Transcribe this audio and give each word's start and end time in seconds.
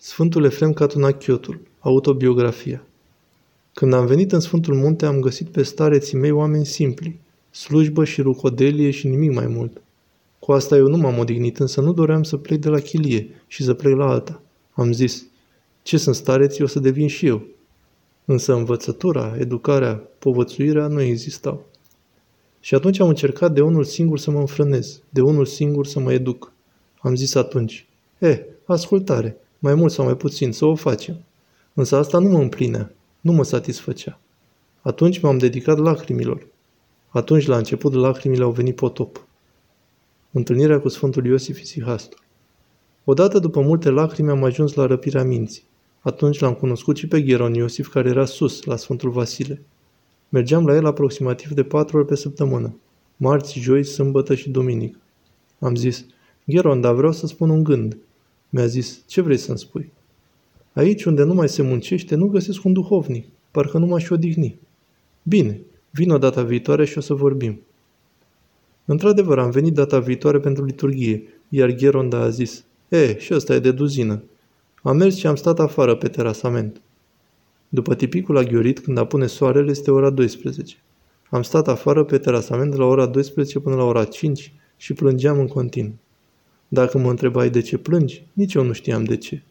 Sfântul 0.00 0.44
Efrem 0.44 0.72
Catunachiotul, 0.72 1.60
autobiografia 1.78 2.86
Când 3.72 3.92
am 3.92 4.06
venit 4.06 4.32
în 4.32 4.40
Sfântul 4.40 4.74
Munte, 4.74 5.06
am 5.06 5.20
găsit 5.20 5.48
pe 5.48 5.62
stareții 5.62 6.18
mei 6.18 6.30
oameni 6.30 6.66
simpli, 6.66 7.20
slujbă 7.50 8.04
și 8.04 8.20
rucodelie 8.20 8.90
și 8.90 9.08
nimic 9.08 9.32
mai 9.32 9.46
mult. 9.46 9.80
Cu 10.38 10.52
asta 10.52 10.76
eu 10.76 10.86
nu 10.86 10.96
m-am 10.96 11.18
odihnit, 11.18 11.58
însă 11.58 11.80
nu 11.80 11.92
doream 11.92 12.22
să 12.22 12.36
plec 12.36 12.60
de 12.60 12.68
la 12.68 12.78
chilie 12.78 13.30
și 13.46 13.62
să 13.62 13.74
plec 13.74 13.96
la 13.96 14.08
alta. 14.10 14.42
Am 14.72 14.92
zis, 14.92 15.26
ce 15.82 15.96
sunt 15.96 16.14
stareții, 16.14 16.64
o 16.64 16.66
să 16.66 16.80
devin 16.80 17.08
și 17.08 17.26
eu. 17.26 17.46
Însă 18.24 18.54
învățătura, 18.54 19.36
educarea, 19.38 20.02
povățuirea 20.18 20.86
nu 20.86 21.00
existau. 21.00 21.66
Și 22.60 22.74
atunci 22.74 23.00
am 23.00 23.08
încercat 23.08 23.52
de 23.52 23.60
unul 23.60 23.84
singur 23.84 24.18
să 24.18 24.30
mă 24.30 24.38
înfrânez, 24.38 25.00
de 25.08 25.20
unul 25.20 25.46
singur 25.46 25.86
să 25.86 26.00
mă 26.00 26.12
educ. 26.12 26.52
Am 26.98 27.14
zis 27.14 27.34
atunci, 27.34 27.86
eh, 28.18 28.40
ascultare, 28.64 29.36
mai 29.58 29.74
mult 29.74 29.92
sau 29.92 30.04
mai 30.04 30.16
puțin, 30.16 30.52
să 30.52 30.64
o 30.64 30.74
facem. 30.74 31.16
Însă 31.74 31.96
asta 31.96 32.18
nu 32.18 32.28
mă 32.28 32.38
împlinea, 32.38 32.92
nu 33.20 33.32
mă 33.32 33.44
satisfăcea. 33.44 34.20
Atunci 34.80 35.20
m-am 35.20 35.38
dedicat 35.38 35.78
lacrimilor. 35.78 36.46
Atunci, 37.08 37.46
la 37.46 37.56
început, 37.56 37.92
lacrimile 37.92 38.42
au 38.42 38.50
venit 38.50 38.74
potop. 38.74 39.26
Întâlnirea 40.30 40.80
cu 40.80 40.88
Sfântul 40.88 41.26
Iosif 41.26 41.60
Isihastul. 41.60 42.18
Odată 43.04 43.38
după 43.38 43.60
multe 43.60 43.90
lacrimi 43.90 44.30
am 44.30 44.44
ajuns 44.44 44.74
la 44.74 44.86
răpirea 44.86 45.24
minții. 45.24 45.62
Atunci 46.00 46.38
l-am 46.38 46.54
cunoscut 46.54 46.96
și 46.96 47.08
pe 47.08 47.22
Gheron 47.22 47.54
Iosif, 47.54 47.88
care 47.88 48.08
era 48.08 48.24
sus, 48.24 48.64
la 48.64 48.76
Sfântul 48.76 49.10
Vasile. 49.10 49.62
Mergeam 50.28 50.66
la 50.66 50.74
el 50.74 50.86
aproximativ 50.86 51.50
de 51.50 51.62
patru 51.62 51.96
ori 51.96 52.06
pe 52.06 52.16
săptămână, 52.16 52.76
marți, 53.16 53.58
joi, 53.58 53.84
sâmbătă 53.84 54.34
și 54.34 54.50
duminică. 54.50 54.98
Am 55.58 55.74
zis, 55.74 56.04
Gheron, 56.44 56.80
dar 56.80 56.94
vreau 56.94 57.12
să 57.12 57.26
spun 57.26 57.50
un 57.50 57.64
gând. 57.64 57.98
Mi-a 58.48 58.66
zis, 58.66 59.02
ce 59.06 59.20
vrei 59.20 59.36
să-mi 59.36 59.58
spui? 59.58 59.92
Aici 60.72 61.04
unde 61.04 61.22
nu 61.22 61.34
mai 61.34 61.48
se 61.48 61.62
muncește, 61.62 62.14
nu 62.14 62.26
găsesc 62.26 62.64
un 62.64 62.72
duhovnic. 62.72 63.26
Parcă 63.50 63.78
nu 63.78 63.86
m-aș 63.86 64.10
odihni. 64.10 64.58
Bine, 65.22 65.60
vin 65.90 66.10
o 66.10 66.18
data 66.18 66.42
viitoare 66.42 66.84
și 66.84 66.98
o 66.98 67.00
să 67.00 67.14
vorbim. 67.14 67.60
Într-adevăr, 68.84 69.38
am 69.38 69.50
venit 69.50 69.74
data 69.74 69.98
viitoare 69.98 70.38
pentru 70.38 70.64
liturghie, 70.64 71.22
iar 71.48 71.70
Gheronda 71.70 72.18
a 72.18 72.28
zis, 72.28 72.64
E, 72.88 73.18
și 73.18 73.34
ăsta 73.34 73.54
e 73.54 73.58
de 73.58 73.72
duzină. 73.72 74.22
Am 74.82 74.96
mers 74.96 75.16
și 75.16 75.26
am 75.26 75.36
stat 75.36 75.58
afară 75.60 75.94
pe 75.96 76.08
terasament. 76.08 76.80
După 77.68 77.94
tipicul 77.94 78.36
aghiorit, 78.36 78.78
când 78.78 78.98
apune 78.98 79.26
soarele, 79.26 79.70
este 79.70 79.90
ora 79.90 80.10
12. 80.10 80.76
Am 81.30 81.42
stat 81.42 81.68
afară 81.68 82.04
pe 82.04 82.18
terasament 82.18 82.70
de 82.70 82.76
la 82.76 82.84
ora 82.84 83.06
12 83.06 83.58
până 83.58 83.76
la 83.76 83.82
ora 83.82 84.04
5 84.04 84.52
și 84.76 84.92
plângeam 84.92 85.38
în 85.38 85.46
continuu. 85.46 85.94
Dacă 86.68 86.98
mă 86.98 87.10
întrebai 87.10 87.50
de 87.50 87.60
ce 87.60 87.78
plângi, 87.78 88.26
nici 88.32 88.54
eu 88.54 88.62
nu 88.62 88.72
știam 88.72 89.04
de 89.04 89.16
ce. 89.16 89.42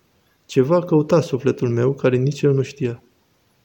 Ceva 0.45 0.83
căuta 0.83 1.21
sufletul 1.21 1.69
meu 1.69 1.93
care 1.93 2.15
nici 2.17 2.41
el 2.41 2.53
nu 2.53 2.61
știa. 2.61 3.01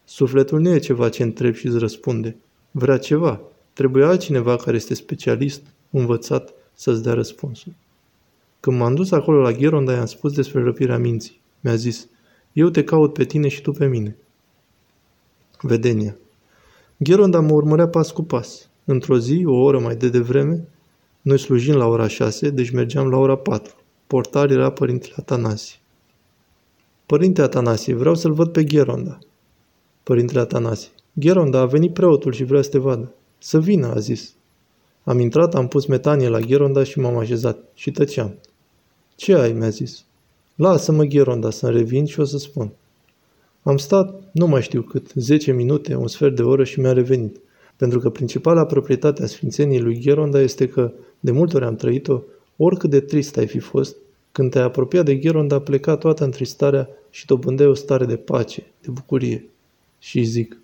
Sufletul 0.05 0.61
nu 0.61 0.69
e 0.69 0.79
ceva 0.79 1.09
ce 1.09 1.23
întreb 1.23 1.55
și 1.55 1.67
îți 1.67 1.79
răspunde. 1.79 2.37
Vrea 2.71 2.99
ceva. 2.99 3.41
Trebuie 3.73 4.05
altcineva 4.05 4.57
care 4.57 4.77
este 4.77 4.95
specialist, 4.95 5.63
învățat, 5.91 6.53
să-ți 6.75 7.03
dea 7.03 7.13
răspunsul. 7.13 7.73
Când 8.61 8.79
m-am 8.79 8.95
dus 8.95 9.11
acolo 9.11 9.41
la 9.41 9.53
Gheronda, 9.53 9.93
i-am 9.93 10.07
spus 10.07 10.33
despre 10.33 10.63
răpirea 10.63 10.99
minții. 10.99 11.41
Mi-a 11.61 11.75
zis, 11.75 12.09
eu 12.53 12.69
te 12.69 12.85
caut 12.85 13.13
pe 13.13 13.25
tine 13.25 13.49
și 13.49 13.63
tu 13.63 13.73
pe 13.73 13.87
mine. 13.87 14.17
Vedenia. 15.61 16.17
Gheronda 16.97 17.41
mă 17.41 17.53
urmărea 17.53 17.89
pas 17.89 18.11
cu 18.11 18.23
pas. 18.23 18.69
Într-o 18.85 19.19
zi, 19.19 19.43
o 19.45 19.55
oră 19.55 19.79
mai 19.79 19.97
de 19.97 20.09
devreme, 20.09 20.69
noi 21.23 21.39
slujim 21.39 21.75
la 21.75 21.87
ora 21.87 22.07
6, 22.07 22.51
deci 22.51 22.71
mergeam 22.71 23.09
la 23.09 23.17
ora 23.17 23.37
4. 23.37 23.75
Portar 24.07 24.51
era 24.51 24.73
părintele 24.73 25.15
Atanasie. 25.17 25.77
Părinte 27.07 27.43
Atanasie, 27.43 27.95
vreau 27.95 28.15
să-l 28.15 28.33
văd 28.33 28.53
pe 28.53 28.65
Gheronda. 28.65 29.19
Părintele 30.03 30.41
Atanasie. 30.41 30.91
Gheronda, 31.13 31.61
a 31.61 31.67
venit 31.67 31.93
preotul 31.93 32.33
și 32.33 32.45
vrea 32.45 32.63
să 32.63 32.71
te 32.71 32.79
vadă. 32.79 33.15
Să 33.39 33.61
vină, 33.61 33.87
a 33.87 33.99
zis. 33.99 34.35
Am 35.05 35.19
intrat, 35.19 35.55
am 35.55 35.69
pus 35.69 35.87
metanie 35.87 36.29
la 36.29 36.39
Gheronda 36.39 36.85
și 36.85 36.99
m-am 36.99 37.17
așezat 37.17 37.59
și 37.75 37.91
tăceam. 37.91 38.39
Ce 39.17 39.35
ai, 39.35 39.53
mi-a 39.53 39.69
zis. 39.69 40.05
Lasă-mă, 40.55 41.05
Gheronda, 41.05 41.51
să-mi 41.51 41.77
revin 41.77 42.05
și 42.05 42.21
o 42.21 42.25
să 42.25 42.39
spun. 42.39 42.73
Am 43.63 43.77
stat, 43.77 44.23
nu 44.33 44.47
mai 44.47 44.63
știu 44.63 44.83
cât, 44.83 45.13
10 45.15 45.53
minute, 45.53 45.95
un 45.95 46.09
sfert 46.09 46.37
de 46.37 46.43
oră 46.43 46.65
și 46.65 46.81
mi-a 46.81 46.93
revenit. 46.93 47.41
Pentru 47.77 47.99
că 47.99 48.11
principala 48.11 48.65
proprietate 48.65 49.23
a 49.23 49.27
sfințeniei 49.27 49.81
lui 49.81 50.01
Gheronda 50.01 50.41
este 50.41 50.69
că, 50.69 50.93
de 51.25 51.31
multe 51.31 51.57
ori 51.57 51.65
am 51.65 51.77
trăit-o, 51.77 52.21
oricât 52.57 52.91
de 52.91 53.01
trist 53.01 53.37
ai 53.37 53.47
fi 53.47 53.59
fost, 53.59 53.97
când 54.33 54.51
te-ai 54.51 54.65
apropiat 54.65 55.05
de 55.05 55.15
Gheronda, 55.15 55.61
pleca 55.61 55.97
toată 55.97 56.25
întristarea 56.25 56.89
și 57.11 57.27
dobândeai 57.27 57.69
o 57.69 57.75
stare 57.75 58.05
de 58.05 58.17
pace, 58.17 58.67
de 58.81 58.91
bucurie. 58.91 59.49
Și 59.99 60.19
îi 60.19 60.25
zic, 60.25 60.59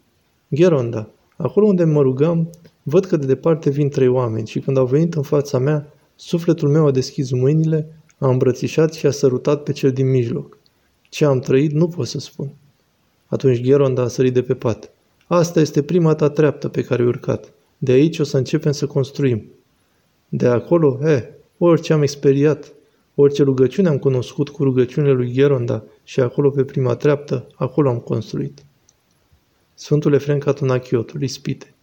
Gheronda, 0.48 1.08
acolo 1.36 1.66
unde 1.66 1.84
mă 1.84 2.02
rugam, 2.02 2.50
văd 2.82 3.04
că 3.04 3.16
de 3.16 3.26
departe 3.26 3.70
vin 3.70 3.88
trei 3.88 4.08
oameni 4.08 4.46
și 4.46 4.60
când 4.60 4.76
au 4.76 4.86
venit 4.86 5.14
în 5.14 5.22
fața 5.22 5.58
mea, 5.58 5.92
sufletul 6.16 6.68
meu 6.68 6.86
a 6.86 6.90
deschis 6.90 7.30
mâinile, 7.30 8.02
a 8.18 8.28
îmbrățișat 8.28 8.92
și 8.94 9.06
a 9.06 9.10
sărutat 9.10 9.62
pe 9.62 9.72
cel 9.72 9.92
din 9.92 10.10
mijloc. 10.10 10.58
Ce 11.08 11.24
am 11.24 11.40
trăit 11.40 11.72
nu 11.72 11.88
pot 11.88 12.06
să 12.06 12.18
spun. 12.18 12.50
Atunci 13.26 13.60
Gheronda 13.60 14.02
a 14.02 14.08
sărit 14.08 14.34
de 14.34 14.42
pe 14.42 14.54
pat. 14.54 14.90
Asta 15.26 15.60
este 15.60 15.82
prima 15.82 16.14
ta 16.14 16.28
treaptă 16.28 16.68
pe 16.68 16.82
care 16.82 17.02
ai 17.02 17.08
urcat. 17.08 17.52
De 17.78 17.92
aici 17.92 18.18
o 18.18 18.24
să 18.24 18.36
începem 18.36 18.72
să 18.72 18.86
construim. 18.86 19.44
De 20.28 20.46
acolo, 20.46 20.98
e, 21.02 21.34
orice 21.58 21.92
am 21.92 22.02
experiat, 22.02 22.72
orice 23.14 23.42
rugăciune 23.42 23.88
am 23.88 23.98
cunoscut 23.98 24.48
cu 24.48 24.62
rugăciunile 24.62 25.12
lui 25.12 25.32
Gheronda 25.32 25.84
și 26.04 26.20
acolo 26.20 26.50
pe 26.50 26.64
prima 26.64 26.94
treaptă, 26.94 27.46
acolo 27.54 27.88
am 27.88 27.98
construit. 27.98 28.64
Sfântul 29.74 30.12
Efrem 30.12 30.38
Catunachiotul, 30.38 31.22
ispite. 31.22 31.74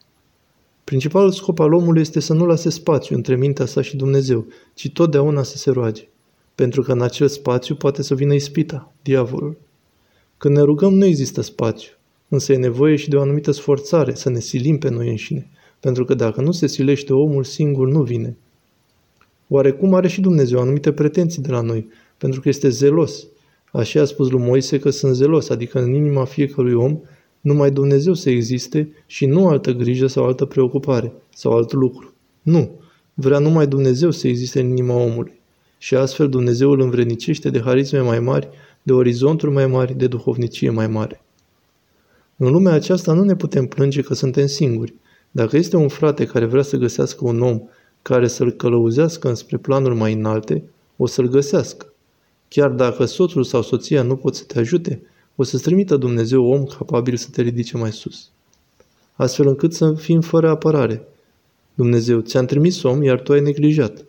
Principalul 0.84 1.31
scop 1.31 1.59
al 1.59 1.73
omului 1.73 2.01
este 2.01 2.19
să 2.19 2.34
nu 2.34 2.45
lase 2.45 2.69
spațiu 2.69 3.16
între 3.16 3.35
mintea 3.35 3.66
sa 3.66 3.81
și 3.81 3.95
Dumnezeu, 3.95 4.45
ci 4.73 4.91
totdeauna 4.91 5.44
să 5.44 5.57
se 5.57 5.72
roage. 5.72 6.07
Pentru 6.55 6.81
că 6.81 6.91
în 6.91 7.01
acel 7.01 7.28
spațiu 7.28 7.75
poate 7.75 8.01
să 8.03 8.16
vină 8.16 8.34
ispita, 8.34 8.94
diavolul. 9.01 9.57
Când 10.38 10.55
ne 10.55 10.61
rugăm 10.61 10.94
nu 10.94 11.05
există 11.05 11.41
spațiu, 11.41 11.91
însă 12.28 12.53
e 12.53 12.57
nevoie 12.57 12.95
și 12.95 13.09
de 13.09 13.16
o 13.16 13.22
anumită 13.22 13.51
sforțare 13.51 14.13
să 14.13 14.29
ne 14.29 14.39
silim 14.39 14.78
pe 14.78 14.89
noi 14.89 15.09
înșine, 15.09 15.50
pentru 15.85 16.06
că 16.06 16.13
dacă 16.13 16.41
nu 16.41 16.51
se 16.51 16.68
silește 16.68 17.13
omul 17.13 17.44
singur, 17.44 17.88
nu 17.88 18.01
vine. 18.01 18.38
Oarecum 19.47 19.94
are 19.94 20.07
și 20.07 20.22
Dumnezeu 20.22 20.59
anumite 20.59 20.91
pretenții 20.91 21.41
de 21.41 21.51
la 21.51 21.62
noi, 21.62 21.88
pentru 22.18 22.41
că 22.41 22.50
este 22.50 22.69
zelos. 22.69 23.28
Așa 23.72 24.01
a 24.01 24.06
spus 24.06 24.29
lui 24.29 24.41
Moise 24.41 24.79
că 24.79 24.90
sunt 24.90 25.16
zelos, 25.16 25.50
adică 25.50 25.79
în 25.79 25.94
inima 25.94 26.25
fiecărui 26.25 26.73
om 26.73 27.00
numai 27.41 27.72
Dumnezeu 27.72 28.13
să 28.13 28.29
existe 28.29 28.90
și 29.06 29.25
nu 29.25 29.47
altă 29.47 29.72
grijă 29.72 30.07
sau 30.07 30.25
altă 30.25 30.46
preocupare 30.46 31.13
sau 31.29 31.51
alt 31.51 31.72
lucru. 31.72 32.13
Nu, 32.41 32.69
vrea 33.13 33.40
numai 33.40 33.67
Dumnezeu 33.67 34.12
să 34.12 34.28
existe 34.28 34.59
în 34.59 34.69
inima 34.69 34.96
omului. 34.96 35.40
Și 35.78 35.96
astfel 35.96 36.29
Dumnezeu 36.29 36.72
îl 36.72 36.79
învrednicește 36.79 37.50
de 37.50 37.62
harisme 37.62 38.00
mai 38.00 38.19
mari, 38.19 38.50
de 38.84 38.94
orizonturi 38.94 39.52
mai 39.52 39.67
mari, 39.67 39.97
de 39.97 40.07
duhovnicie 40.07 40.69
mai 40.69 40.88
mare. 40.88 41.22
În 42.38 42.52
lumea 42.52 42.73
aceasta 42.73 43.13
nu 43.13 43.23
ne 43.23 43.35
putem 43.35 43.66
plânge 43.66 44.02
că 44.02 44.13
suntem 44.13 44.46
singuri. 44.46 44.94
Dacă 45.35 45.57
este 45.57 45.75
un 45.75 45.88
frate 45.88 46.25
care 46.25 46.46
vrea 46.46 46.62
să 46.62 46.78
găsească 46.78 47.25
un 47.25 47.41
om 47.41 47.62
care 48.01 48.28
să-l 48.28 48.51
călăuzească 48.51 49.28
înspre 49.28 49.57
planuri 49.57 49.96
mai 49.96 50.13
înalte, 50.13 50.63
o 50.97 51.06
să-l 51.06 51.28
găsească. 51.28 51.94
Chiar 52.47 52.69
dacă 52.69 53.06
soțul 53.06 53.44
sau 53.44 53.62
soția 53.62 54.01
nu 54.01 54.16
pot 54.16 54.35
să 54.35 54.44
te 54.44 54.59
ajute, 54.59 55.01
o 55.35 55.44
să-ți 55.44 55.63
trimită 55.63 55.96
Dumnezeu 55.96 56.46
om 56.46 56.63
capabil 56.63 57.16
să 57.16 57.28
te 57.31 57.41
ridice 57.41 57.78
mai 57.78 57.91
sus. 57.91 58.29
Astfel 59.13 59.47
încât 59.47 59.73
să 59.73 59.94
fim 59.94 60.22
fără 60.22 60.50
apărare. 60.50 61.07
Dumnezeu, 61.73 62.19
ți-am 62.19 62.46
trimis 62.46 62.84
om, 62.84 63.03
iar 63.03 63.22
tu 63.22 63.31
ai 63.31 63.41
neglijat. 63.41 64.06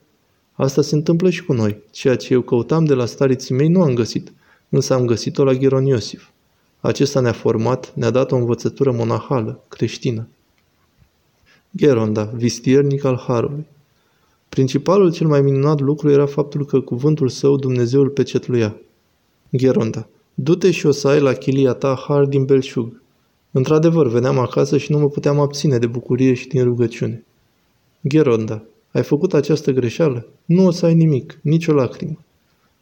Asta 0.52 0.82
se 0.82 0.94
întâmplă 0.94 1.30
și 1.30 1.44
cu 1.44 1.52
noi. 1.52 1.82
Ceea 1.90 2.16
ce 2.16 2.32
eu 2.32 2.40
căutam 2.40 2.84
de 2.84 2.94
la 2.94 3.06
stariții 3.06 3.54
mei 3.54 3.68
nu 3.68 3.82
am 3.82 3.94
găsit, 3.94 4.32
însă 4.68 4.94
am 4.94 5.06
găsit-o 5.06 5.44
la 5.44 5.52
Gheron 5.52 5.86
Iosif. 5.86 6.28
Acesta 6.80 7.20
ne-a 7.20 7.32
format, 7.32 7.92
ne-a 7.94 8.10
dat 8.10 8.32
o 8.32 8.36
învățătură 8.36 8.92
monahală, 8.92 9.64
creștină. 9.68 10.28
Geronda, 11.76 12.24
vistiernic 12.24 13.04
al 13.04 13.16
Harului. 13.26 13.66
Principalul 14.48 15.12
cel 15.12 15.26
mai 15.26 15.40
minunat 15.40 15.80
lucru 15.80 16.10
era 16.10 16.26
faptul 16.26 16.64
că 16.64 16.80
cuvântul 16.80 17.28
său 17.28 17.56
Dumnezeu 17.56 18.00
îl 18.00 18.08
pecetluia. 18.08 18.76
Geronda, 19.56 20.08
du-te 20.34 20.70
și 20.70 20.86
o 20.86 20.90
să 20.90 21.08
ai 21.08 21.20
la 21.20 21.32
chilia 21.32 21.72
ta 21.72 22.04
har 22.06 22.24
din 22.24 22.44
belșug. 22.44 23.02
Într-adevăr, 23.50 24.08
veneam 24.08 24.38
acasă 24.38 24.78
și 24.78 24.92
nu 24.92 24.98
mă 24.98 25.08
puteam 25.08 25.40
abține 25.40 25.78
de 25.78 25.86
bucurie 25.86 26.34
și 26.34 26.48
din 26.48 26.64
rugăciune. 26.64 27.24
Geronda, 28.08 28.62
ai 28.92 29.02
făcut 29.02 29.34
această 29.34 29.70
greșeală? 29.70 30.26
Nu 30.44 30.66
o 30.66 30.70
să 30.70 30.86
ai 30.86 30.94
nimic, 30.94 31.38
nicio 31.42 31.72
lacrimă. 31.72 32.18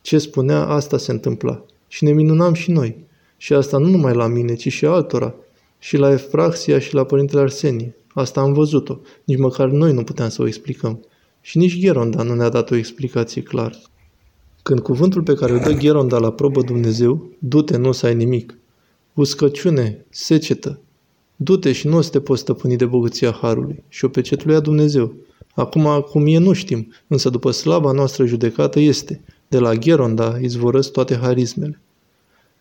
Ce 0.00 0.18
spunea, 0.18 0.66
asta 0.66 0.98
se 0.98 1.10
întâmpla. 1.10 1.64
Și 1.88 2.04
ne 2.04 2.12
minunam 2.12 2.52
și 2.52 2.70
noi. 2.70 2.96
Și 3.36 3.52
asta 3.52 3.78
nu 3.78 3.88
numai 3.88 4.14
la 4.14 4.26
mine, 4.26 4.54
ci 4.54 4.72
și 4.72 4.86
altora. 4.86 5.34
Și 5.78 5.96
la 5.96 6.12
Efraxia 6.12 6.78
și 6.78 6.94
la 6.94 7.04
părintele 7.04 7.40
Arsenie. 7.40 7.94
Asta 8.14 8.40
am 8.40 8.52
văzut-o. 8.52 8.98
Nici 9.24 9.38
măcar 9.38 9.68
noi 9.68 9.92
nu 9.92 10.04
puteam 10.04 10.28
să 10.28 10.42
o 10.42 10.46
explicăm. 10.46 11.04
Și 11.40 11.58
nici 11.58 11.80
Gheronda 11.80 12.22
nu 12.22 12.34
ne-a 12.34 12.48
dat 12.48 12.70
o 12.70 12.76
explicație 12.76 13.42
clară. 13.42 13.76
Când 14.62 14.80
cuvântul 14.80 15.22
pe 15.22 15.34
care 15.34 15.52
îl 15.52 15.58
dă 15.58 15.72
Gheronda 15.72 16.18
la 16.18 16.32
probă 16.32 16.62
Dumnezeu, 16.62 17.30
du-te, 17.38 17.76
nu 17.76 17.88
o 17.88 17.92
să 17.92 18.06
ai 18.06 18.14
nimic. 18.14 18.58
Uscăciune, 19.14 20.04
secetă, 20.10 20.80
du-te 21.36 21.72
și 21.72 21.86
nu 21.86 21.96
o 21.96 22.00
să 22.00 22.10
te 22.10 22.20
poți 22.20 22.40
stăpâni 22.40 22.76
de 22.76 22.86
bogăția 22.86 23.30
Harului 23.30 23.82
și 23.88 24.04
o 24.04 24.08
pecetului 24.08 24.54
a 24.54 24.60
Dumnezeu. 24.60 25.14
Acum, 25.54 26.06
cum 26.10 26.26
e, 26.26 26.38
nu 26.38 26.52
știm, 26.52 26.92
însă 27.06 27.30
după 27.30 27.50
slaba 27.50 27.92
noastră 27.92 28.24
judecată 28.24 28.80
este, 28.80 29.20
de 29.48 29.58
la 29.58 29.74
Gheronda 29.74 30.38
izvorăsc 30.40 30.92
toate 30.92 31.16
harismele. 31.16 31.80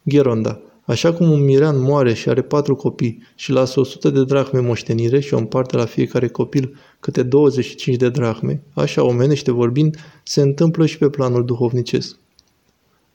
Gheronda, 0.03 0.61
Așa 0.85 1.13
cum 1.13 1.31
un 1.31 1.43
mirean 1.43 1.81
moare 1.81 2.13
și 2.13 2.29
are 2.29 2.41
patru 2.41 2.75
copii 2.75 3.23
și 3.35 3.51
lasă 3.51 3.79
100 3.79 4.09
de 4.09 4.23
drachme 4.23 4.59
moștenire 4.59 5.19
și 5.19 5.33
o 5.33 5.37
împarte 5.37 5.77
la 5.77 5.85
fiecare 5.85 6.27
copil 6.27 6.75
câte 6.99 7.23
25 7.23 7.97
de 7.97 8.09
drachme, 8.09 8.63
așa 8.73 9.03
omenește 9.03 9.51
vorbind, 9.51 9.95
se 10.23 10.41
întâmplă 10.41 10.85
și 10.85 10.97
pe 10.97 11.09
planul 11.09 11.45
duhovnicesc. 11.45 12.17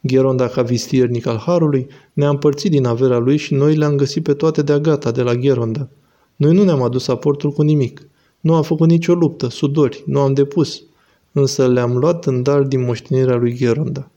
Gheronda 0.00 0.49
ca 0.49 0.62
vistiernic 0.62 1.26
al 1.26 1.37
Harului 1.37 1.87
ne-a 2.12 2.29
împărțit 2.29 2.70
din 2.70 2.87
averea 2.87 3.19
lui 3.19 3.37
și 3.37 3.55
noi 3.55 3.75
le-am 3.75 3.97
găsit 3.97 4.23
pe 4.23 4.35
toate 4.35 4.62
de-a 4.62 4.79
gata 4.79 5.11
de 5.11 5.23
la 5.23 5.35
Gheronda. 5.35 5.88
Noi 6.37 6.55
nu 6.55 6.65
ne-am 6.65 6.82
adus 6.82 7.09
aportul 7.09 7.50
cu 7.50 7.62
nimic. 7.62 8.09
Nu 8.41 8.55
am 8.55 8.62
făcut 8.62 8.88
nicio 8.88 9.15
luptă, 9.15 9.49
sudori, 9.49 10.03
nu 10.06 10.20
am 10.20 10.35
depus, 10.35 10.82
însă 11.32 11.69
le-am 11.69 11.97
luat 11.97 12.26
în 12.26 12.43
dar 12.43 12.62
din 12.62 12.85
moștenirea 12.85 13.37
lui 13.37 13.56
Gheronda. 13.56 14.11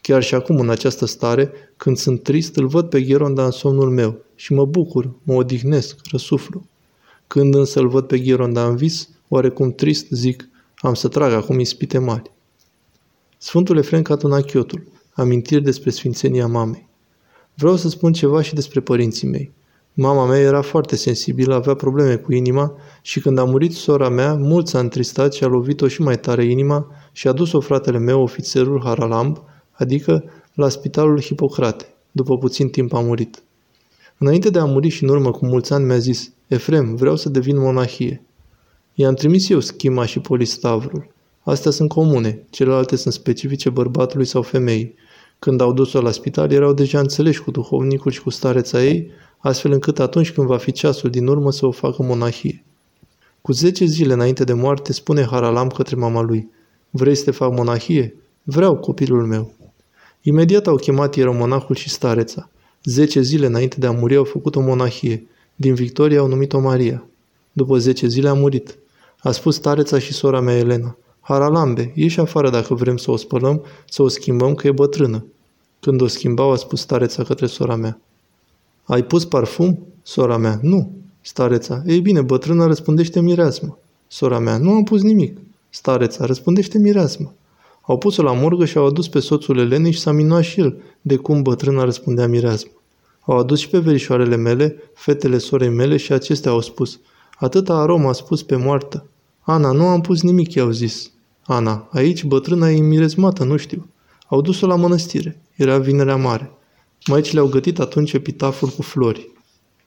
Chiar 0.00 0.22
și 0.22 0.34
acum, 0.34 0.60
în 0.60 0.70
această 0.70 1.06
stare, 1.06 1.52
când 1.76 1.96
sunt 1.96 2.22
trist, 2.22 2.56
îl 2.56 2.66
văd 2.66 2.88
pe 2.88 3.02
Gheronda 3.02 3.44
în 3.44 3.50
somnul 3.50 3.90
meu 3.90 4.24
și 4.34 4.52
mă 4.52 4.64
bucur, 4.64 5.10
mă 5.22 5.34
odihnesc, 5.34 5.96
răsuflu. 6.10 6.66
Când 7.26 7.54
însă 7.54 7.80
îl 7.80 7.88
văd 7.88 8.06
pe 8.06 8.18
Gheronda 8.18 8.66
în 8.66 8.76
vis, 8.76 9.08
oarecum 9.28 9.72
trist, 9.72 10.06
zic, 10.10 10.48
am 10.76 10.94
să 10.94 11.08
trag 11.08 11.32
acum 11.32 11.58
ispite 11.58 11.98
mari. 11.98 12.30
Sfântul 13.38 13.76
Efrem 13.76 14.02
Catunachiotul, 14.02 14.82
amintiri 15.12 15.62
despre 15.62 15.90
sfințenia 15.90 16.46
mamei. 16.46 16.88
Vreau 17.54 17.76
să 17.76 17.88
spun 17.88 18.12
ceva 18.12 18.42
și 18.42 18.54
despre 18.54 18.80
părinții 18.80 19.28
mei. 19.28 19.52
Mama 19.92 20.26
mea 20.26 20.38
era 20.38 20.60
foarte 20.60 20.96
sensibilă, 20.96 21.54
avea 21.54 21.74
probleme 21.74 22.16
cu 22.16 22.32
inima 22.32 22.74
și 23.02 23.20
când 23.20 23.38
a 23.38 23.44
murit 23.44 23.72
sora 23.72 24.08
mea, 24.08 24.34
mult 24.34 24.68
s-a 24.68 24.78
întristat 24.78 25.32
și 25.32 25.44
a 25.44 25.46
lovit-o 25.46 25.88
și 25.88 26.02
mai 26.02 26.18
tare 26.18 26.44
inima 26.44 26.86
și 27.12 27.28
a 27.28 27.32
dus-o 27.32 27.60
fratele 27.60 27.98
meu, 27.98 28.22
ofițerul 28.22 28.82
Haralamb, 28.84 29.38
adică 29.80 30.24
la 30.54 30.68
spitalul 30.68 31.20
Hipocrate. 31.20 31.94
După 32.12 32.38
puțin 32.38 32.68
timp 32.68 32.92
a 32.92 33.00
murit. 33.00 33.42
Înainte 34.18 34.50
de 34.50 34.58
a 34.58 34.64
muri 34.64 34.88
și 34.88 35.02
în 35.02 35.08
urmă 35.08 35.30
cu 35.30 35.46
mulți 35.46 35.72
ani 35.72 35.84
mi-a 35.84 35.98
zis, 35.98 36.32
Efrem, 36.46 36.94
vreau 36.94 37.16
să 37.16 37.28
devin 37.28 37.58
monahie. 37.58 38.22
I-am 38.94 39.14
trimis 39.14 39.48
eu 39.48 39.60
schima 39.60 40.04
și 40.04 40.18
polistavrul. 40.20 41.10
Astea 41.40 41.70
sunt 41.70 41.88
comune, 41.88 42.46
celelalte 42.50 42.96
sunt 42.96 43.14
specifice 43.14 43.70
bărbatului 43.70 44.26
sau 44.26 44.42
femeii. 44.42 44.94
Când 45.38 45.60
au 45.60 45.72
dus-o 45.72 46.00
la 46.00 46.10
spital, 46.10 46.52
erau 46.52 46.72
deja 46.72 46.98
înțeleși 46.98 47.42
cu 47.42 47.50
duhovnicul 47.50 48.10
și 48.10 48.22
cu 48.22 48.30
stareța 48.30 48.84
ei, 48.84 49.10
astfel 49.38 49.72
încât 49.72 49.98
atunci 49.98 50.32
când 50.32 50.46
va 50.46 50.56
fi 50.56 50.72
ceasul 50.72 51.10
din 51.10 51.26
urmă 51.26 51.52
să 51.52 51.66
o 51.66 51.70
facă 51.70 52.02
monahie. 52.02 52.64
Cu 53.42 53.52
zece 53.52 53.84
zile 53.84 54.12
înainte 54.12 54.44
de 54.44 54.52
moarte, 54.52 54.92
spune 54.92 55.24
Haralam 55.24 55.68
către 55.68 55.96
mama 55.96 56.20
lui, 56.20 56.48
Vrei 56.90 57.14
să 57.14 57.24
te 57.24 57.30
fac 57.30 57.56
monahie? 57.56 58.14
Vreau, 58.42 58.76
copilul 58.76 59.26
meu. 59.26 59.52
Imediat 60.22 60.66
au 60.66 60.76
chemat 60.76 61.16
ieromonahul 61.16 61.74
și 61.74 61.88
stareța. 61.88 62.50
Zece 62.84 63.20
zile 63.20 63.46
înainte 63.46 63.76
de 63.78 63.86
a 63.86 63.90
muri 63.90 64.16
au 64.16 64.24
făcut 64.24 64.56
o 64.56 64.60
monahie. 64.60 65.26
Din 65.54 65.74
Victoria 65.74 66.18
au 66.18 66.26
numit-o 66.26 66.60
Maria. 66.60 67.06
După 67.52 67.78
zece 67.78 68.06
zile 68.06 68.28
a 68.28 68.34
murit. 68.34 68.78
A 69.18 69.30
spus 69.30 69.54
stareța 69.54 69.98
și 69.98 70.12
sora 70.12 70.40
mea 70.40 70.56
Elena. 70.56 70.96
Haralambe, 71.20 71.92
ieși 71.94 72.20
afară 72.20 72.50
dacă 72.50 72.74
vrem 72.74 72.96
să 72.96 73.10
o 73.10 73.16
spălăm, 73.16 73.64
să 73.88 74.02
o 74.02 74.08
schimbăm, 74.08 74.54
că 74.54 74.66
e 74.66 74.72
bătrână. 74.72 75.24
Când 75.80 76.00
o 76.00 76.06
schimbau, 76.06 76.50
a 76.50 76.56
spus 76.56 76.80
stareța 76.80 77.22
către 77.22 77.46
sora 77.46 77.76
mea. 77.76 78.00
Ai 78.84 79.04
pus 79.04 79.24
parfum? 79.24 79.86
Sora 80.02 80.36
mea, 80.36 80.58
nu. 80.62 80.92
Stareța, 81.20 81.82
ei 81.86 82.00
bine, 82.00 82.22
bătrâna 82.22 82.66
răspundește 82.66 83.20
mireasmă. 83.20 83.78
Sora 84.08 84.38
mea, 84.38 84.56
nu 84.56 84.70
am 84.70 84.84
pus 84.84 85.02
nimic. 85.02 85.38
Stareța, 85.70 86.24
răspundește 86.24 86.78
mireasmă. 86.78 87.34
Au 87.90 87.98
pus-o 87.98 88.22
la 88.22 88.32
morgă 88.32 88.64
și 88.64 88.76
au 88.76 88.86
adus 88.86 89.08
pe 89.08 89.20
soțul 89.20 89.58
Elenei 89.58 89.92
și 89.92 89.98
s-a 89.98 90.12
minuat 90.12 90.42
și 90.42 90.60
el 90.60 90.82
de 91.00 91.16
cum 91.16 91.42
bătrâna 91.42 91.84
răspundea 91.84 92.26
mireasmă. 92.26 92.70
Au 93.20 93.38
adus 93.38 93.58
și 93.58 93.68
pe 93.68 93.78
verișoarele 93.78 94.36
mele, 94.36 94.76
fetele 94.94 95.38
sorei 95.38 95.68
mele 95.68 95.96
și 95.96 96.12
acestea 96.12 96.50
au 96.50 96.60
spus. 96.60 97.00
Atâta 97.38 97.74
arom 97.74 98.06
a 98.06 98.12
spus 98.12 98.42
pe 98.42 98.56
moartă. 98.56 99.06
Ana, 99.40 99.72
nu 99.72 99.86
am 99.86 100.00
pus 100.00 100.22
nimic, 100.22 100.54
i-au 100.54 100.70
zis. 100.70 101.10
Ana, 101.42 101.88
aici 101.92 102.24
bătrâna 102.24 102.70
e 102.70 102.80
mirezmată, 102.80 103.44
nu 103.44 103.56
știu. 103.56 103.86
Au 104.26 104.40
dus-o 104.40 104.66
la 104.66 104.76
mănăstire. 104.76 105.42
Era 105.56 105.78
vinerea 105.78 106.16
mare. 106.16 106.50
Maici 107.06 107.32
le-au 107.32 107.46
gătit 107.46 107.78
atunci 107.78 108.12
epitaful 108.12 108.68
cu 108.68 108.82
flori. 108.82 109.30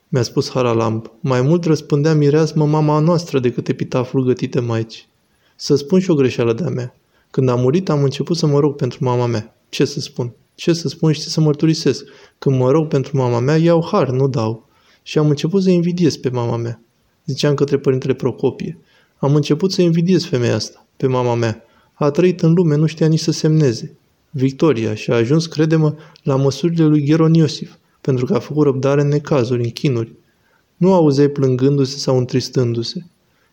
Mi-a 0.08 0.24
spus 0.24 0.50
Haralamb, 0.50 1.12
mai 1.20 1.42
mult 1.42 1.66
răspundea 1.66 2.14
mireasmă 2.14 2.66
mama 2.66 3.00
noastră 3.00 3.40
decât 3.40 3.68
epitaful 3.68 4.24
gătite 4.24 4.60
maici. 4.60 5.08
Să 5.56 5.76
spun 5.76 6.00
și 6.00 6.12
o 6.12 6.16
greșeală 6.16 6.54
de-a 6.54 6.70
mea. 6.70 6.96
Când 7.34 7.50
a 7.50 7.56
murit, 7.56 7.90
am 7.90 8.04
început 8.04 8.38
să 8.38 8.46
mă 8.46 8.60
rog 8.60 8.76
pentru 8.76 9.04
mama 9.04 9.26
mea. 9.26 9.56
Ce 9.70 9.86
să 9.86 10.00
spun? 10.00 10.34
Ce 10.56 10.74
să 10.74 10.88
spun 10.88 11.12
și 11.12 11.22
să 11.22 11.42
mărturisesc? 11.42 12.06
Când 12.40 12.58
mă 12.58 12.72
rog 12.72 12.88
pentru 12.88 13.18
mama 13.18 13.40
mea, 13.40 13.58
iau 13.58 13.88
har, 13.92 14.10
nu 14.10 14.28
dau. 14.28 14.70
Și 15.04 15.18
am 15.18 15.30
început 15.30 15.64
să 15.64 15.70
invidiez 15.70 16.16
pe 16.16 16.30
mama 16.30 16.58
mea. 16.58 16.82
Ziceam 17.26 17.54
către 17.54 17.78
părintele 17.78 18.14
Procopie. 18.14 18.78
Am 19.18 19.36
început 19.36 19.72
să 19.72 19.82
invidiez 19.82 20.24
femeia 20.26 20.56
asta, 20.56 20.86
pe 20.98 21.08
mama 21.08 21.36
mea. 21.36 21.64
A 21.94 22.10
trăit 22.10 22.42
în 22.42 22.54
lume, 22.54 22.76
nu 22.76 22.86
știa 22.86 23.08
nici 23.08 23.20
să 23.20 23.32
semneze. 23.32 23.98
Victoria 24.30 24.94
și 24.94 25.12
a 25.12 25.16
ajuns, 25.16 25.46
credemă, 25.46 25.96
la 26.24 26.36
măsurile 26.36 26.86
lui 26.86 27.04
Gheron 27.04 27.34
Iosif, 27.34 27.72
pentru 28.02 28.26
că 28.26 28.34
a 28.34 28.40
făcut 28.40 28.64
răbdare 28.64 29.02
în 29.02 29.08
necazuri, 29.08 29.64
în 29.64 29.70
chinuri. 29.70 30.12
Nu 30.78 30.94
auzeai 30.94 31.28
plângându-se 31.28 31.98
sau 31.98 32.18
întristându-se. 32.18 33.06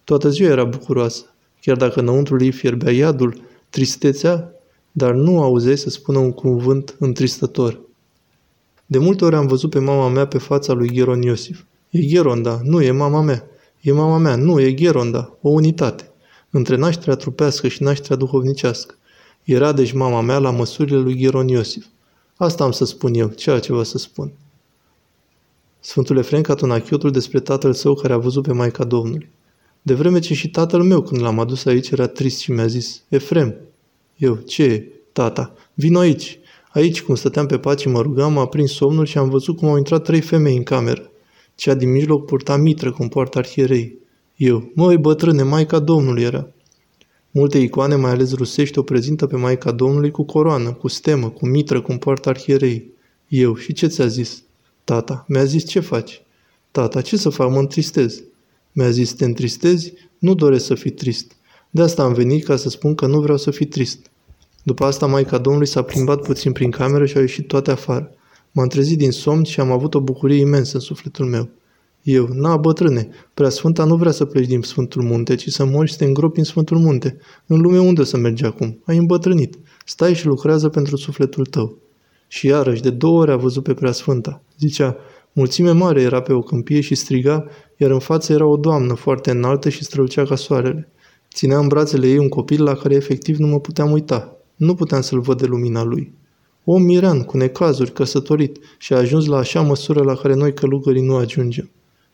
Toată 0.05 0.29
ziua 0.29 0.51
era 0.51 0.65
bucuroasă. 0.65 1.35
Chiar 1.61 1.77
dacă 1.77 2.01
înăuntru 2.01 2.45
ei 2.45 2.51
fierbea 2.51 2.93
iadul, 2.93 3.49
tristețea, 3.71 4.53
dar 4.93 5.13
nu 5.13 5.43
auzeai 5.43 5.79
să 5.79 5.91
spună 5.91 6.19
un 6.19 6.33
cuvânt 6.33 6.97
întristător. 6.99 7.81
De 8.87 8.99
multe 8.99 9.25
ori 9.25 9.35
am 9.35 9.47
văzut 9.47 9.71
pe 9.71 9.79
mama 9.79 10.09
mea 10.09 10.27
pe 10.27 10.39
fața 10.39 10.73
lui 10.73 10.89
Gheron 10.89 11.23
Iosif. 11.23 11.63
E 11.91 12.01
Gheronda, 12.01 12.61
nu 12.63 12.83
e 12.83 12.91
mama 12.91 13.21
mea. 13.21 13.45
E 13.81 13.93
mama 13.93 14.19
mea, 14.19 14.37
nu, 14.37 14.61
e 14.61 14.73
Gheronda, 14.73 15.37
o 15.41 15.49
unitate. 15.49 16.11
Între 16.51 16.77
nașterea 16.77 17.15
trupească 17.15 17.69
și 17.69 17.83
nașterea 17.83 18.17
duhovnicească. 18.17 18.95
Era 19.45 19.73
deci 19.73 19.93
mama 19.93 20.21
mea 20.21 20.39
la 20.39 20.51
măsurile 20.51 20.97
lui 20.97 21.17
Gheron 21.17 21.49
Iosif. 21.49 21.87
Asta 22.37 22.65
am 22.65 22.73
să 22.73 22.85
spun 22.85 23.15
eu, 23.15 23.29
ceea 23.29 23.59
ce 23.59 23.73
vă 23.73 23.83
să 23.83 23.99
spun. 23.99 24.33
Sfântul 25.81 26.17
Efrem 26.17 26.41
Catonachiotul 26.41 27.11
despre 27.11 27.41
tatăl 27.41 27.73
său 27.73 27.95
care 27.95 28.13
a 28.13 28.19
văzut 28.19 28.43
pe 28.43 28.53
Maica 28.53 28.85
Domnului. 28.85 29.31
De 29.83 29.95
vreme 29.95 30.19
ce 30.19 30.35
și 30.35 30.51
tatăl 30.51 30.83
meu, 30.83 31.03
când 31.03 31.23
l-am 31.23 31.39
adus 31.39 31.65
aici, 31.65 31.91
era 31.91 32.07
trist 32.07 32.39
și 32.39 32.51
mi-a 32.51 32.67
zis, 32.67 33.03
Efrem. 33.09 33.55
Eu, 34.17 34.37
ce 34.37 34.63
e, 34.63 34.87
tata? 35.13 35.55
Vino 35.75 35.99
aici. 35.99 36.39
Aici, 36.73 37.03
cum 37.03 37.15
stăteam 37.15 37.47
pe 37.47 37.59
pat 37.59 37.79
și 37.79 37.89
mă 37.89 38.01
rugam, 38.01 38.33
m-a 38.33 38.47
prins 38.47 38.73
somnul 38.73 39.05
și 39.05 39.19
am 39.19 39.29
văzut 39.29 39.57
cum 39.57 39.69
au 39.69 39.77
intrat 39.77 40.05
trei 40.05 40.21
femei 40.21 40.57
în 40.57 40.63
cameră. 40.63 41.11
Cea 41.55 41.75
din 41.75 41.91
mijloc 41.91 42.25
purta 42.25 42.57
mitră, 42.57 42.93
cum 42.93 43.09
poartă 43.09 43.39
arhierei. 43.39 43.99
Eu, 44.37 44.71
măi 44.75 44.97
bătrâne, 44.97 45.43
Maica 45.43 45.79
Domnului 45.79 46.23
era. 46.23 46.49
Multe 47.31 47.59
icoane, 47.59 47.95
mai 47.97 48.11
ales 48.11 48.35
rusești, 48.35 48.79
o 48.79 48.83
prezintă 48.83 49.27
pe 49.27 49.37
Maica 49.37 49.73
Domnului 49.73 50.11
cu 50.11 50.23
coroană, 50.23 50.73
cu 50.73 50.89
stemă, 50.89 51.29
cu 51.29 51.47
mitră, 51.47 51.81
cum 51.81 51.99
poartă 51.99 52.29
arhierei. 52.29 52.91
Eu, 53.29 53.57
și 53.57 53.73
ce 53.73 53.87
ți-a 53.87 54.07
zis? 54.07 54.43
Tata, 54.85 55.25
mi-a 55.29 55.45
zis 55.45 55.67
ce 55.67 55.81
faci? 55.81 56.23
Tata, 56.71 57.01
ce 57.01 57.17
să 57.17 57.29
fac, 57.29 57.51
mă 57.51 57.59
întristez. 57.59 58.23
Mi-a 58.73 58.91
zis, 58.91 59.13
te 59.13 59.25
întristezi? 59.25 59.93
Nu 60.19 60.35
doresc 60.35 60.65
să 60.65 60.75
fii 60.75 60.91
trist. 60.91 61.33
De 61.71 61.83
asta 61.83 62.03
am 62.03 62.13
venit 62.13 62.45
ca 62.45 62.57
să 62.57 62.69
spun 62.69 62.95
că 62.95 63.07
nu 63.07 63.21
vreau 63.21 63.37
să 63.37 63.51
fii 63.51 63.67
trist. 63.67 64.11
După 64.63 64.85
asta 64.85 65.07
Maica 65.07 65.39
Domnului 65.39 65.69
s-a 65.69 65.83
plimbat 65.83 66.23
puțin 66.23 66.53
prin 66.53 66.71
cameră 66.71 67.07
și 67.07 67.15
au 67.17 67.21
ieșit 67.21 67.47
toate 67.47 67.71
afară. 67.71 68.15
M-am 68.53 68.69
trezit 68.69 68.99
din 68.99 69.11
somn 69.11 69.45
și 69.45 69.61
am 69.61 69.71
avut 69.71 69.95
o 69.95 70.01
bucurie 70.01 70.41
imensă 70.41 70.75
în 70.75 70.81
sufletul 70.81 71.27
meu. 71.27 71.49
Eu, 72.03 72.29
na, 72.33 72.57
bătrâne, 72.57 73.09
prea 73.35 73.49
sfânta 73.49 73.85
nu 73.85 73.97
vrea 73.97 74.13
să 74.13 74.25
pleci 74.25 74.47
din 74.47 74.63
Sfântul 74.63 75.03
Munte, 75.03 75.35
ci 75.35 75.49
să 75.49 75.65
mori 75.65 75.87
și 75.87 75.93
să 75.93 75.99
te 75.99 76.05
îngropi 76.05 76.39
în 76.39 76.45
Sfântul 76.45 76.79
Munte. 76.79 77.19
În 77.47 77.61
lume 77.61 77.79
unde 77.79 78.01
o 78.01 78.05
să 78.05 78.17
mergi 78.17 78.45
acum? 78.45 78.83
Ai 78.85 78.97
îmbătrânit. 78.97 79.59
Stai 79.85 80.15
și 80.15 80.27
lucrează 80.27 80.69
pentru 80.69 80.97
sufletul 80.97 81.47
tău. 81.47 81.79
Și 82.29 82.47
iarăși, 82.47 82.83
de 82.83 82.91
două 82.91 83.21
ori 83.21 83.31
a 83.31 83.37
văzut 83.37 83.63
pe 83.63 83.75
prea 83.75 83.93
sfânta. 83.93 84.43
Zicea, 84.59 84.97
mulțime 85.33 85.71
mare 85.71 86.01
era 86.03 86.23
pe 86.23 86.33
o 86.33 86.41
câmpie 86.41 86.81
și 86.81 86.95
striga, 86.95 87.45
iar 87.77 87.91
în 87.91 87.99
față 87.99 88.33
era 88.33 88.47
o 88.47 88.57
doamnă 88.57 88.95
foarte 88.95 89.31
înaltă 89.31 89.69
și 89.69 89.85
strălucea 89.85 90.25
ca 90.25 90.37
soarele. 90.37 90.89
Ținea 91.35 91.59
în 91.59 91.67
brațele 91.67 92.09
ei 92.09 92.19
un 92.19 92.29
copil 92.29 92.63
la 92.63 92.75
care 92.75 92.95
efectiv 92.95 93.37
nu 93.37 93.47
mă 93.47 93.61
puteam 93.61 93.91
uita. 93.91 94.37
Nu 94.57 94.75
puteam 94.75 95.01
să-l 95.01 95.21
văd 95.21 95.39
de 95.39 95.47
lumina 95.47 95.83
lui. 95.83 96.13
Om 96.65 96.83
mirean, 96.83 97.23
cu 97.23 97.37
necazuri, 97.37 97.93
căsătorit 97.93 98.59
și 98.79 98.93
a 98.93 98.97
ajuns 98.97 99.27
la 99.27 99.37
așa 99.37 99.61
măsură 99.61 100.03
la 100.03 100.15
care 100.15 100.35
noi 100.35 100.55
călugării 100.55 101.03
nu 101.03 101.17
ajungem. 101.17 101.71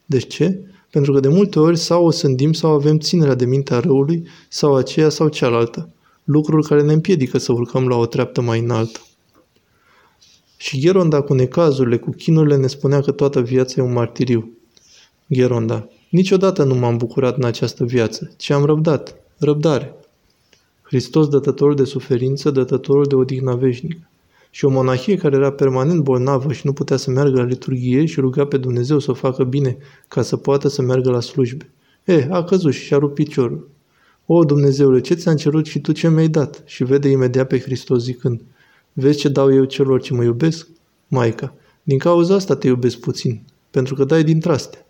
De 0.07 0.19
ce? 0.19 0.61
Pentru 0.91 1.13
că 1.13 1.21
de 1.21 1.29
multe 1.29 1.59
ori 1.59 1.79
sau 1.79 2.07
o 2.07 2.11
sândim 2.11 2.53
sau 2.53 2.73
avem 2.73 2.99
ținerea 2.99 3.35
de 3.35 3.47
mintea 3.47 3.79
răului 3.79 4.27
sau 4.49 4.75
aceea 4.75 5.09
sau 5.09 5.29
cealaltă. 5.29 5.89
lucruri 6.25 6.67
care 6.67 6.83
ne 6.83 6.93
împiedică 6.93 7.39
să 7.39 7.53
urcăm 7.53 7.89
la 7.89 7.97
o 7.97 8.07
treaptă 8.07 8.41
mai 8.41 8.59
înaltă. 8.59 9.01
Și 10.57 10.81
Gheronda 10.81 11.21
cu 11.21 11.35
necazurile, 11.35 11.99
cu 11.99 12.11
chinurile 12.11 12.57
ne 12.57 12.67
spunea 12.67 13.01
că 13.01 13.11
toată 13.11 13.41
viața 13.41 13.75
e 13.81 13.85
un 13.85 13.93
martiriu. 13.93 14.51
Gheronda, 15.27 15.89
niciodată 16.11 16.65
nu 16.65 16.75
m-am 16.75 16.97
bucurat 16.97 17.37
în 17.37 17.45
această 17.45 17.85
viață, 17.85 18.31
ci 18.37 18.51
am 18.51 18.65
răbdat. 18.65 19.17
Răbdare. 19.39 19.95
Hristos, 20.83 21.29
dătătorul 21.29 21.75
de 21.75 21.85
suferință, 21.85 22.51
dătătorul 22.51 23.05
de 23.05 23.15
odihnă 23.15 23.55
veșnică. 23.55 24.09
Și 24.51 24.65
o 24.65 24.71
monahie 24.71 25.17
care 25.17 25.37
era 25.37 25.53
permanent 25.53 26.03
bolnavă 26.03 26.53
și 26.53 26.67
nu 26.67 26.73
putea 26.73 26.97
să 26.97 27.11
meargă 27.11 27.37
la 27.37 27.45
liturghie 27.45 28.05
și 28.05 28.21
ruga 28.21 28.47
pe 28.47 28.57
Dumnezeu 28.57 28.99
să 28.99 29.11
o 29.11 29.15
facă 29.15 29.45
bine 29.45 29.77
ca 30.09 30.23
să 30.23 30.37
poată 30.37 30.69
să 30.69 30.83
meargă 30.83 31.11
la 31.11 31.21
slujbe. 31.21 31.71
E, 32.05 32.27
a 32.31 32.45
căzut 32.45 32.73
și 32.73 32.85
și-a 32.85 32.99
rupt 32.99 33.15
piciorul. 33.15 33.69
O, 34.27 34.45
Dumnezeule, 34.45 35.01
ce 35.01 35.15
ți-am 35.15 35.37
cerut 35.37 35.67
și 35.67 35.81
tu 35.81 35.93
ce 35.93 36.09
mi-ai 36.09 36.29
dat? 36.29 36.63
Și 36.65 36.85
vede 36.85 37.09
imediat 37.09 37.47
pe 37.47 37.59
Hristos 37.59 38.03
zicând, 38.03 38.41
Vezi 38.99 39.19
ce 39.19 39.29
dau 39.29 39.55
eu 39.55 39.65
celor 39.65 40.00
ce 40.00 40.15
mă 40.15 40.25
iubesc? 40.25 40.69
Maica, 41.09 41.55
din 41.83 41.99
cauza 41.99 42.35
asta 42.35 42.57
te 42.57 42.67
iubesc 42.67 42.99
puțin, 42.99 43.43
pentru 43.71 43.95
că 43.95 44.05
dai 44.05 44.25
din 44.25 44.41
traste. 44.41 44.87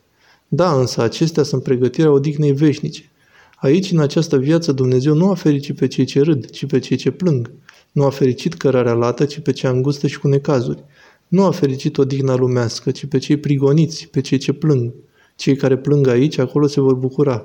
Da, 0.48 0.72
însă 0.78 1.02
acestea 1.02 1.42
sunt 1.42 1.62
pregătirea 1.62 2.10
odihnei 2.10 2.52
veșnice. 2.52 3.10
Aici, 3.56 3.90
în 3.90 3.98
această 3.98 4.38
viață, 4.38 4.72
Dumnezeu 4.72 5.14
nu 5.14 5.30
a 5.30 5.34
fericit 5.34 5.76
pe 5.76 5.86
cei 5.86 6.04
ce 6.04 6.20
râd, 6.20 6.50
ci 6.50 6.66
pe 6.66 6.78
cei 6.78 6.96
ce 6.96 7.10
plâng. 7.10 7.50
Nu 7.92 8.04
a 8.04 8.10
fericit 8.10 8.54
cărarea 8.54 8.92
lată, 8.92 9.24
ci 9.24 9.38
pe 9.38 9.52
cea 9.52 9.70
îngustă 9.70 10.06
și 10.06 10.18
cu 10.18 10.28
necazuri. 10.28 10.84
Nu 11.28 11.44
a 11.44 11.50
fericit 11.50 11.98
odihna 11.98 12.36
lumească, 12.36 12.90
ci 12.90 13.06
pe 13.06 13.18
cei 13.18 13.36
prigoniți, 13.36 14.08
pe 14.08 14.20
cei 14.20 14.38
ce 14.38 14.52
plâng. 14.52 14.94
Cei 15.36 15.56
care 15.56 15.76
plâng 15.76 16.06
aici, 16.06 16.38
acolo 16.38 16.66
se 16.66 16.80
vor 16.80 16.94
bucura. 16.94 17.44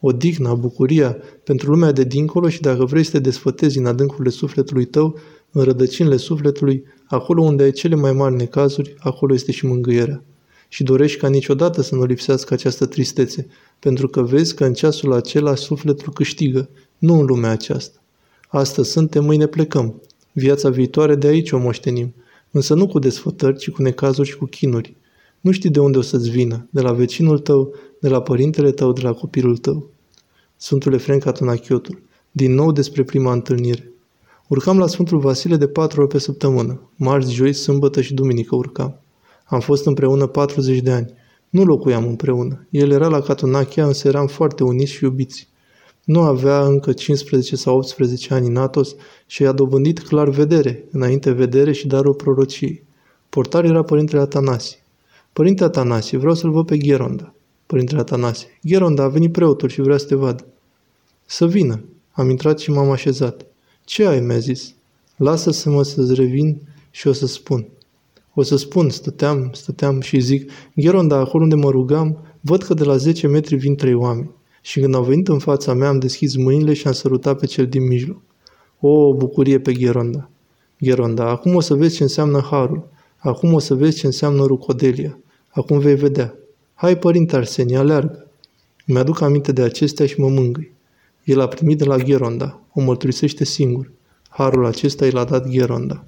Odihna, 0.00 0.54
bucuria, 0.54 1.16
pentru 1.44 1.70
lumea 1.70 1.92
de 1.92 2.04
dincolo 2.04 2.48
și 2.48 2.60
dacă 2.60 2.84
vrei 2.84 3.04
să 3.04 3.10
te 3.10 3.18
desfătezi 3.18 3.78
în 3.78 3.86
adâncurile 3.86 4.30
sufletului 4.30 4.84
tău, 4.84 5.18
în 5.52 5.62
rădăcinile 5.62 6.16
sufletului, 6.16 6.84
acolo 7.06 7.42
unde 7.42 7.62
ai 7.62 7.72
cele 7.72 7.94
mai 7.94 8.12
mari 8.12 8.34
necazuri, 8.34 8.94
acolo 8.98 9.34
este 9.34 9.52
și 9.52 9.66
mângâierea. 9.66 10.22
Și 10.68 10.82
dorești 10.82 11.18
ca 11.18 11.28
niciodată 11.28 11.82
să 11.82 11.94
nu 11.94 12.04
lipsească 12.04 12.54
această 12.54 12.86
tristețe, 12.86 13.46
pentru 13.78 14.08
că 14.08 14.22
vezi 14.22 14.54
că 14.54 14.64
în 14.64 14.72
ceasul 14.72 15.12
acela 15.12 15.54
sufletul 15.54 16.12
câștigă, 16.12 16.68
nu 16.98 17.18
în 17.18 17.24
lumea 17.24 17.50
aceasta. 17.50 18.02
Astăzi 18.48 18.90
suntem, 18.90 19.24
mâine 19.24 19.46
plecăm. 19.46 20.02
Viața 20.32 20.68
viitoare 20.68 21.14
de 21.14 21.26
aici 21.26 21.52
o 21.52 21.58
moștenim, 21.58 22.14
însă 22.50 22.74
nu 22.74 22.86
cu 22.86 22.98
desfătări, 22.98 23.58
ci 23.58 23.70
cu 23.70 23.82
necazuri 23.82 24.28
și 24.28 24.36
cu 24.36 24.44
chinuri. 24.44 24.96
Nu 25.40 25.50
știi 25.50 25.70
de 25.70 25.80
unde 25.80 25.98
o 25.98 26.02
să-ți 26.02 26.30
vină, 26.30 26.66
de 26.70 26.80
la 26.80 26.92
vecinul 26.92 27.38
tău, 27.38 27.74
de 28.00 28.08
la 28.08 28.22
părintele 28.22 28.70
tău, 28.72 28.92
de 28.92 29.00
la 29.00 29.12
copilul 29.12 29.56
tău. 29.56 29.90
Sfântul 30.56 30.92
Efrem 30.92 31.18
Catonachiotul. 31.18 32.02
Din 32.30 32.54
nou 32.54 32.72
despre 32.72 33.02
prima 33.02 33.32
întâlnire. 33.32 33.91
Urcam 34.52 34.78
la 34.78 34.86
Sfântul 34.86 35.18
Vasile 35.18 35.56
de 35.56 35.66
patru 35.66 36.00
ori 36.00 36.08
pe 36.08 36.18
săptămână. 36.18 36.90
Marți, 36.96 37.32
joi, 37.32 37.52
sâmbătă 37.52 38.00
și 38.00 38.14
duminică 38.14 38.56
urcam. 38.56 39.00
Am 39.44 39.60
fost 39.60 39.86
împreună 39.86 40.26
40 40.26 40.78
de 40.78 40.90
ani. 40.90 41.14
Nu 41.48 41.64
locuiam 41.64 42.06
împreună. 42.06 42.66
El 42.70 42.90
era 42.90 43.08
la 43.08 43.20
Catonachia, 43.20 43.86
însă 43.86 44.08
eram 44.08 44.26
foarte 44.26 44.64
uniți 44.64 44.90
și 44.90 45.04
iubiți. 45.04 45.48
Nu 46.04 46.20
avea 46.20 46.64
încă 46.64 46.92
15 46.92 47.56
sau 47.56 47.76
18 47.76 48.34
ani 48.34 48.46
în 48.46 48.56
Atos 48.56 48.94
și 49.26 49.46
a 49.46 49.52
dobândit 49.52 50.00
clar 50.00 50.28
vedere, 50.28 50.84
înainte 50.90 51.30
vedere 51.30 51.72
și 51.72 51.86
darul 51.86 52.14
prorociei. 52.14 52.84
Portar 53.28 53.64
era 53.64 53.82
părintele 53.82 54.20
Atanasie. 54.20 54.78
Părinte 55.32 55.64
Atanasie, 55.64 56.18
vreau 56.18 56.34
să-l 56.34 56.50
văd 56.50 56.66
pe 56.66 56.76
Gheronda. 56.76 57.34
Părintele 57.66 58.00
Atanasie, 58.00 58.58
Gheronda, 58.62 59.02
a 59.02 59.08
venit 59.08 59.32
preotul 59.32 59.68
și 59.68 59.80
vrea 59.80 59.96
să 59.96 60.06
te 60.06 60.14
vadă. 60.14 60.46
Să 61.26 61.46
vină. 61.46 61.84
Am 62.10 62.30
intrat 62.30 62.58
și 62.58 62.70
m-am 62.70 62.90
așezat. 62.90 63.46
Ce 63.84 64.06
ai, 64.06 64.20
mi-a 64.20 64.38
zis. 64.38 64.74
Lasă 65.16 65.50
să 65.50 65.70
mă 65.70 65.82
să-ți 65.82 66.14
revin 66.14 66.60
și 66.90 67.08
o 67.08 67.12
să 67.12 67.26
spun. 67.26 67.66
O 68.34 68.42
să 68.42 68.56
spun, 68.56 68.90
stăteam, 68.90 69.50
stăteam 69.52 70.00
și 70.00 70.20
zic, 70.20 70.50
Gheronda, 70.74 71.16
acolo 71.16 71.42
unde 71.42 71.54
mă 71.54 71.70
rugam, 71.70 72.18
văd 72.40 72.62
că 72.62 72.74
de 72.74 72.84
la 72.84 72.96
10 72.96 73.26
metri 73.26 73.56
vin 73.56 73.74
trei 73.74 73.94
oameni. 73.94 74.30
Și 74.60 74.80
când 74.80 74.94
au 74.94 75.02
venit 75.02 75.28
în 75.28 75.38
fața 75.38 75.74
mea, 75.74 75.88
am 75.88 75.98
deschis 75.98 76.36
mâinile 76.36 76.72
și 76.72 76.86
am 76.86 76.92
sărutat 76.92 77.38
pe 77.38 77.46
cel 77.46 77.66
din 77.66 77.86
mijloc. 77.86 78.20
O, 78.80 79.14
bucurie 79.14 79.60
pe 79.60 79.72
Gheronda! 79.72 80.30
Gheronda, 80.78 81.28
acum 81.28 81.54
o 81.54 81.60
să 81.60 81.74
vezi 81.74 81.96
ce 81.96 82.02
înseamnă 82.02 82.40
harul. 82.50 82.88
Acum 83.16 83.52
o 83.52 83.58
să 83.58 83.74
vezi 83.74 83.98
ce 83.98 84.06
înseamnă 84.06 84.44
rucodelia. 84.44 85.18
Acum 85.48 85.78
vei 85.78 85.94
vedea. 85.94 86.34
Hai, 86.74 86.98
părinte 86.98 87.36
Arsenie, 87.36 87.76
aleargă. 87.76 88.26
Mi-aduc 88.86 89.20
aminte 89.20 89.52
de 89.52 89.62
acestea 89.62 90.06
și 90.06 90.20
mă 90.20 90.28
mângâi. 90.28 90.72
El 91.24 91.40
a 91.40 91.48
primit 91.48 91.78
de 91.78 91.84
la 91.84 91.96
Gheronda. 91.96 92.60
O 92.72 92.80
mărturisește 92.80 93.44
singur. 93.44 93.92
Harul 94.28 94.66
acesta 94.66 95.06
i 95.06 95.10
l-a 95.10 95.24
dat 95.24 95.48
Gheronda. 95.48 96.04